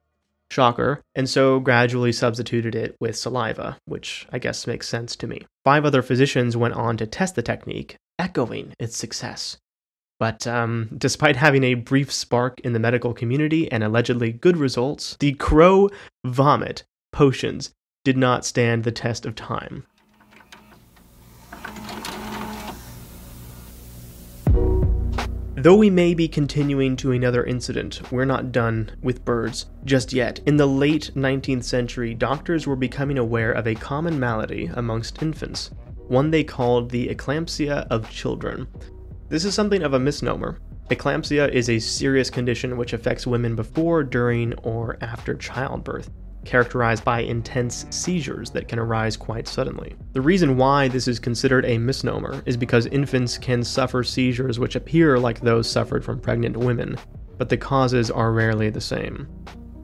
shocker, 0.50 1.02
and 1.14 1.30
so 1.30 1.60
gradually 1.60 2.12
substituted 2.12 2.74
it 2.74 2.96
with 3.00 3.16
saliva, 3.16 3.78
which 3.86 4.28
I 4.32 4.40
guess 4.40 4.66
makes 4.66 4.90
sense 4.90 5.16
to 5.18 5.28
me. 5.28 5.46
Five 5.64 5.86
other 5.86 6.02
physicians 6.02 6.58
went 6.58 6.74
on 6.74 6.98
to 6.98 7.06
test 7.06 7.36
the 7.36 7.44
technique, 7.44 7.96
echoing 8.18 8.74
its 8.80 8.98
success. 8.98 9.58
But 10.20 10.48
um, 10.48 10.90
despite 10.98 11.36
having 11.36 11.64
a 11.64 11.74
brief 11.74 12.12
spark 12.12 12.60
in 12.62 12.74
the 12.74 12.80
medical 12.80 13.14
community 13.14 13.72
and 13.72 13.84
allegedly 13.84 14.32
good 14.32 14.58
results, 14.58 15.18
the 15.20 15.34
crow 15.34 15.90
vomit 16.24 16.84
potions 17.12 17.72
did 18.04 18.18
not 18.18 18.46
stand 18.46 18.84
the 18.84 18.92
test 18.92 19.26
of 19.26 19.36
time. 19.36 19.86
Though 25.64 25.76
we 25.76 25.90
may 25.90 26.14
be 26.14 26.28
continuing 26.28 26.98
to 26.98 27.14
another 27.14 27.46
incident, 27.46 28.02
we're 28.12 28.26
not 28.26 28.52
done 28.52 28.92
with 29.02 29.24
birds 29.24 29.68
just 29.86 30.12
yet. 30.12 30.42
In 30.46 30.58
the 30.58 30.66
late 30.66 31.12
19th 31.16 31.64
century, 31.64 32.14
doctors 32.14 32.68
were 32.68 32.76
becoming 32.76 33.18
aware 33.18 33.54
of 33.54 33.66
a 33.66 33.76
common 33.76 34.20
malady 34.20 34.70
amongst 34.74 35.22
infants, 35.22 35.72
one 36.10 36.32
they 36.32 36.44
called 36.44 36.90
the 36.90 37.08
eclampsia 37.08 37.88
of 37.90 38.10
children. 38.10 38.68
This 39.34 39.46
is 39.46 39.56
something 39.56 39.82
of 39.82 39.96
a 39.96 40.00
misnomer. 40.00 40.60
Eclampsia 40.92 41.52
is 41.52 41.68
a 41.68 41.80
serious 41.80 42.30
condition 42.30 42.78
which 42.78 42.94
affects 42.94 43.26
women 43.26 43.56
before, 43.56 44.04
during, 44.04 44.54
or 44.60 44.96
after 45.02 45.34
childbirth, 45.34 46.12
characterized 46.46 47.04
by 47.04 47.22
intense 47.22 47.88
seizures 47.90 48.52
that 48.52 48.68
can 48.68 48.78
arise 48.78 49.18
quite 49.18 49.48
suddenly. 49.48 49.96
The 50.12 50.22
reason 50.22 50.56
why 50.56 50.88
this 50.88 51.08
is 51.08 51.18
considered 51.18 51.66
a 51.66 51.80
misnomer 51.80 52.44
is 52.46 52.56
because 52.56 52.86
infants 52.86 53.40
can 53.40 53.64
suffer 53.64 54.04
seizures 54.04 54.60
which 54.60 54.76
appear 54.76 55.18
like 55.18 55.40
those 55.40 55.68
suffered 55.68 56.06
from 56.06 56.20
pregnant 56.20 56.56
women, 56.56 56.96
but 57.40 57.50
the 57.50 57.58
causes 57.58 58.12
are 58.12 58.34
rarely 58.34 58.70
the 58.70 58.80
same. 58.80 59.28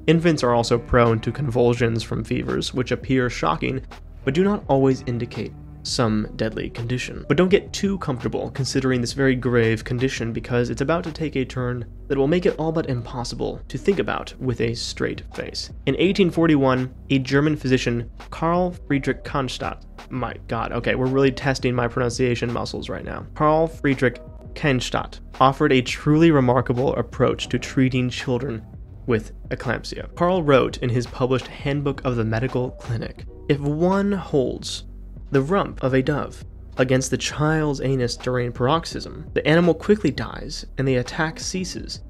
Infants 0.05 0.43
are 0.43 0.53
also 0.53 0.77
prone 0.77 1.19
to 1.21 1.31
convulsions 1.31 2.03
from 2.03 2.23
fevers, 2.23 2.71
which 2.75 2.91
appear 2.91 3.31
shocking 3.31 3.81
but 4.23 4.35
do 4.35 4.43
not 4.43 4.63
always 4.67 5.03
indicate 5.07 5.53
some 5.83 6.27
deadly 6.35 6.69
condition. 6.69 7.25
But 7.27 7.37
don't 7.37 7.49
get 7.49 7.71
too 7.73 7.97
comfortable 7.99 8.51
considering 8.51 9.01
this 9.01 9.13
very 9.13 9.35
grave 9.35 9.83
condition 9.83 10.33
because 10.33 10.69
it's 10.69 10.81
about 10.81 11.03
to 11.05 11.11
take 11.11 11.35
a 11.35 11.45
turn 11.45 11.85
that 12.07 12.17
will 12.17 12.27
make 12.27 12.45
it 12.45 12.55
all 12.57 12.71
but 12.71 12.89
impossible 12.89 13.61
to 13.67 13.77
think 13.77 13.99
about 13.99 14.33
with 14.39 14.61
a 14.61 14.73
straight 14.73 15.23
face. 15.35 15.69
In 15.85 15.93
1841, 15.93 16.93
a 17.09 17.19
German 17.19 17.55
physician, 17.55 18.09
Karl 18.29 18.71
Friedrich 18.87 19.23
Canstatt, 19.23 19.85
my 20.09 20.35
god, 20.47 20.71
okay, 20.71 20.95
we're 20.95 21.07
really 21.07 21.31
testing 21.31 21.75
my 21.75 21.87
pronunciation 21.87 22.51
muscles 22.51 22.89
right 22.89 23.05
now. 23.05 23.25
Karl 23.35 23.67
Friedrich 23.67 24.19
Canstatt 24.55 25.19
offered 25.39 25.71
a 25.71 25.81
truly 25.81 26.31
remarkable 26.31 26.95
approach 26.95 27.47
to 27.49 27.59
treating 27.59 28.09
children 28.09 28.65
with 29.05 29.31
eclampsia. 29.49 30.13
Karl 30.15 30.43
wrote 30.43 30.77
in 30.77 30.89
his 30.89 31.07
published 31.07 31.47
Handbook 31.47 32.03
of 32.05 32.15
the 32.15 32.23
Medical 32.23 32.71
Clinic 32.71 33.25
If 33.49 33.59
one 33.59 34.11
holds 34.11 34.83
the 35.31 35.41
rump 35.41 35.83
of 35.83 35.93
a 35.93 36.01
dove 36.01 36.43
against 36.77 37.11
the 37.11 37.17
child's 37.17 37.81
anus 37.81 38.15
during 38.15 38.51
paroxysm, 38.51 39.29
the 39.33 39.45
animal 39.45 39.73
quickly 39.73 40.11
dies 40.11 40.65
and 40.77 40.87
the 40.87 40.95
attack 40.95 41.39
ceases 41.39 42.01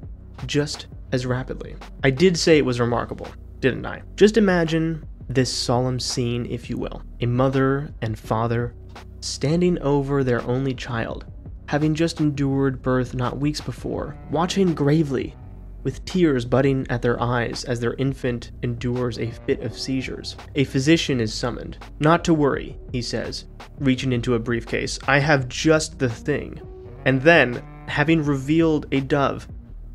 just 0.46 0.88
as 1.12 1.26
rapidly. 1.26 1.76
I 2.04 2.12
did 2.12 2.38
say 2.38 2.58
it 2.58 2.66
was 2.66 2.80
remarkable, 2.80 3.28
didn't 3.60 3.86
I? 3.86 4.04
Just 4.16 4.38
imagine 4.38 5.06
this 5.28 5.52
solemn 5.52 6.00
scene, 6.00 6.46
if 6.46 6.70
you 6.70 6.78
will. 6.78 7.02
A 7.22 7.26
mother 7.26 7.94
and 8.02 8.18
father 8.18 8.76
standing 9.22 9.80
over 9.80 10.24
their 10.24 10.42
only 10.44 10.74
child, 10.74 11.26
having 11.68 11.94
just 11.94 12.20
endured 12.20 12.82
birth 12.82 13.14
not 13.14 13.40
weeks 13.40 13.62
before, 13.62 14.18
watching 14.32 14.74
gravely 14.74 15.36
with 15.84 16.04
tears 16.06 16.46
budding 16.46 16.86
at 16.90 17.02
their 17.02 17.22
eyes 17.22 17.64
as 17.64 17.80
their 17.80 17.94
infant 17.96 18.52
endures 18.64 19.18
a 19.18 19.32
fit 19.32 19.62
of 19.62 19.78
seizures. 19.78 20.36
A 20.56 20.64
physician 20.64 21.22
is 21.22 21.34
summoned. 21.34 21.78
Not 22.00 22.24
to 22.26 22.34
worry, 22.34 22.78
he 22.92 23.02
says, 23.02 23.46
reaching 23.80 24.14
into 24.14 24.36
a 24.36 24.40
briefcase. 24.40 25.00
I 25.08 25.20
have 25.20 25.48
just 25.48 26.00
the 26.00 26.10
thing. 26.10 26.62
And 27.06 27.22
then, 27.22 27.64
having 27.88 28.24
revealed 28.24 28.88
a 28.92 29.00
dove 29.00 29.48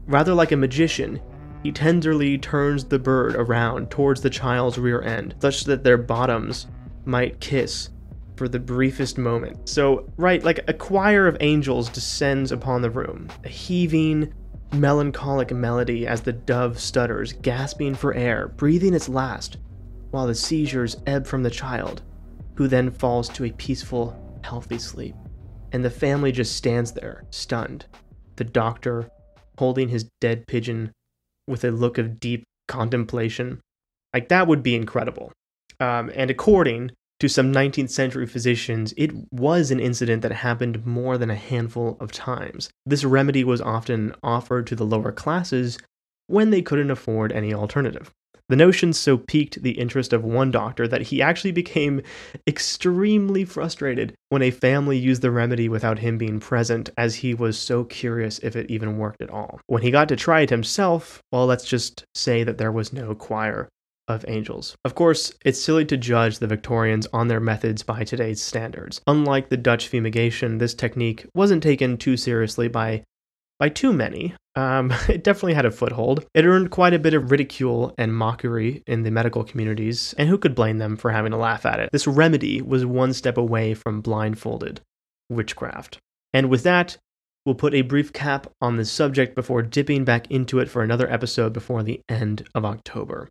Rather 0.06 0.34
like 0.34 0.52
a 0.52 0.56
magician, 0.56 1.20
he 1.62 1.72
tenderly 1.72 2.36
turns 2.36 2.84
the 2.84 2.98
bird 2.98 3.34
around 3.36 3.90
towards 3.90 4.20
the 4.20 4.30
child's 4.30 4.78
rear 4.78 5.00
end, 5.02 5.34
such 5.40 5.64
that 5.64 5.82
their 5.82 5.96
bottoms 5.96 6.66
might 7.06 7.40
kiss 7.40 7.90
for 8.36 8.48
the 8.48 8.58
briefest 8.58 9.16
moment. 9.16 9.68
So, 9.68 10.10
right, 10.16 10.42
like 10.42 10.60
a 10.68 10.74
choir 10.74 11.26
of 11.26 11.36
angels 11.40 11.88
descends 11.88 12.52
upon 12.52 12.82
the 12.82 12.90
room, 12.90 13.28
a 13.44 13.48
heaving, 13.48 14.34
melancholic 14.74 15.52
melody 15.52 16.06
as 16.06 16.20
the 16.20 16.32
dove 16.32 16.78
stutters, 16.78 17.32
gasping 17.32 17.94
for 17.94 18.14
air, 18.14 18.48
breathing 18.48 18.94
its 18.94 19.08
last, 19.08 19.58
while 20.10 20.26
the 20.26 20.34
seizures 20.34 20.96
ebb 21.06 21.26
from 21.26 21.42
the 21.42 21.50
child, 21.50 22.02
who 22.54 22.68
then 22.68 22.90
falls 22.90 23.28
to 23.30 23.44
a 23.44 23.52
peaceful, 23.52 24.40
healthy 24.44 24.78
sleep. 24.78 25.14
And 25.72 25.84
the 25.84 25.90
family 25.90 26.32
just 26.32 26.56
stands 26.56 26.92
there, 26.92 27.24
stunned. 27.30 27.86
The 28.36 28.44
doctor 28.44 29.08
holding 29.58 29.88
his 29.88 30.08
dead 30.20 30.46
pigeon 30.46 30.92
with 31.46 31.64
a 31.64 31.70
look 31.70 31.98
of 31.98 32.20
deep 32.20 32.44
contemplation. 32.68 33.60
Like, 34.12 34.28
that 34.28 34.46
would 34.46 34.62
be 34.62 34.74
incredible. 34.74 35.32
Um, 35.80 36.10
and 36.14 36.30
according 36.30 36.92
to 37.24 37.28
some 37.30 37.50
19th 37.50 37.88
century 37.88 38.26
physicians, 38.26 38.92
it 38.98 39.10
was 39.32 39.70
an 39.70 39.80
incident 39.80 40.20
that 40.20 40.30
happened 40.30 40.84
more 40.84 41.16
than 41.16 41.30
a 41.30 41.34
handful 41.34 41.96
of 41.98 42.12
times. 42.12 42.68
This 42.84 43.02
remedy 43.02 43.42
was 43.42 43.62
often 43.62 44.14
offered 44.22 44.66
to 44.66 44.76
the 44.76 44.84
lower 44.84 45.10
classes 45.10 45.78
when 46.26 46.50
they 46.50 46.60
couldn't 46.60 46.90
afford 46.90 47.32
any 47.32 47.54
alternative. 47.54 48.10
The 48.50 48.56
notion 48.56 48.92
so 48.92 49.16
piqued 49.16 49.62
the 49.62 49.78
interest 49.78 50.12
of 50.12 50.22
one 50.22 50.50
doctor 50.50 50.86
that 50.86 51.00
he 51.00 51.22
actually 51.22 51.52
became 51.52 52.02
extremely 52.46 53.46
frustrated 53.46 54.14
when 54.28 54.42
a 54.42 54.50
family 54.50 54.98
used 54.98 55.22
the 55.22 55.30
remedy 55.30 55.66
without 55.66 56.00
him 56.00 56.18
being 56.18 56.40
present, 56.40 56.90
as 56.98 57.14
he 57.14 57.32
was 57.32 57.58
so 57.58 57.84
curious 57.84 58.38
if 58.40 58.54
it 58.54 58.70
even 58.70 58.98
worked 58.98 59.22
at 59.22 59.30
all. 59.30 59.60
When 59.66 59.80
he 59.80 59.90
got 59.90 60.08
to 60.08 60.16
try 60.16 60.42
it 60.42 60.50
himself, 60.50 61.22
well, 61.32 61.46
let's 61.46 61.64
just 61.64 62.04
say 62.14 62.44
that 62.44 62.58
there 62.58 62.72
was 62.72 62.92
no 62.92 63.14
choir 63.14 63.70
of 64.08 64.24
angels. 64.28 64.76
Of 64.84 64.94
course, 64.94 65.32
it's 65.44 65.60
silly 65.60 65.84
to 65.86 65.96
judge 65.96 66.38
the 66.38 66.46
Victorians 66.46 67.06
on 67.12 67.28
their 67.28 67.40
methods 67.40 67.82
by 67.82 68.04
today's 68.04 68.40
standards. 68.40 69.00
Unlike 69.06 69.48
the 69.48 69.56
Dutch 69.56 69.88
fumigation, 69.88 70.58
this 70.58 70.74
technique 70.74 71.26
wasn't 71.34 71.62
taken 71.62 71.96
too 71.96 72.16
seriously 72.16 72.68
by 72.68 73.04
by 73.58 73.68
too 73.68 73.92
many. 73.92 74.34
Um, 74.56 74.92
it 75.08 75.24
definitely 75.24 75.54
had 75.54 75.66
a 75.66 75.70
foothold. 75.70 76.26
It 76.34 76.44
earned 76.44 76.70
quite 76.70 76.94
a 76.94 76.98
bit 76.98 77.14
of 77.14 77.30
ridicule 77.30 77.94
and 77.96 78.14
mockery 78.14 78.82
in 78.86 79.02
the 79.02 79.10
medical 79.10 79.44
communities, 79.44 80.14
and 80.18 80.28
who 80.28 80.38
could 80.38 80.54
blame 80.54 80.78
them 80.78 80.96
for 80.96 81.10
having 81.10 81.32
a 81.32 81.38
laugh 81.38 81.64
at 81.66 81.80
it? 81.80 81.90
This 81.92 82.06
remedy 82.06 82.60
was 82.62 82.84
one 82.84 83.12
step 83.12 83.36
away 83.36 83.74
from 83.74 84.00
blindfolded 84.00 84.80
witchcraft. 85.30 85.98
And 86.32 86.50
with 86.50 86.62
that, 86.64 86.98
we'll 87.46 87.54
put 87.54 87.74
a 87.74 87.82
brief 87.82 88.12
cap 88.12 88.46
on 88.60 88.76
this 88.76 88.90
subject 88.90 89.34
before 89.34 89.62
dipping 89.62 90.04
back 90.04 90.30
into 90.30 90.58
it 90.58 90.68
for 90.68 90.82
another 90.82 91.10
episode 91.10 91.52
before 91.52 91.82
the 91.82 92.00
end 92.08 92.46
of 92.54 92.64
October. 92.64 93.28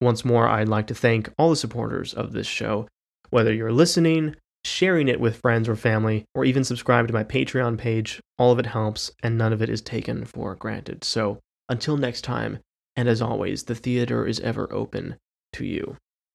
Once 0.00 0.24
more, 0.24 0.48
I'd 0.48 0.68
like 0.68 0.86
to 0.88 0.94
thank 0.94 1.32
all 1.38 1.50
the 1.50 1.56
supporters 1.56 2.12
of 2.12 2.32
this 2.32 2.46
show, 2.46 2.86
whether 3.30 3.52
you're 3.52 3.72
listening, 3.72 4.36
sharing 4.64 5.08
it 5.08 5.20
with 5.20 5.40
friends 5.40 5.68
or 5.68 5.76
family, 5.76 6.24
or 6.34 6.44
even 6.44 6.64
subscribe 6.64 7.06
to 7.06 7.14
my 7.14 7.24
Patreon 7.24 7.78
page. 7.78 8.20
All 8.38 8.52
of 8.52 8.58
it 8.58 8.66
helps, 8.66 9.10
and 9.22 9.38
none 9.38 9.52
of 9.52 9.62
it 9.62 9.70
is 9.70 9.80
taken 9.80 10.24
for 10.24 10.54
granted. 10.54 11.04
So, 11.04 11.38
until 11.68 11.96
next 11.96 12.22
time, 12.22 12.58
and 12.96 13.08
as 13.08 13.22
always, 13.22 13.64
the 13.64 13.74
theater 13.74 14.26
is 14.26 14.40
ever 14.40 14.72
open 14.72 15.16
to 15.54 15.64
you. 15.64 15.96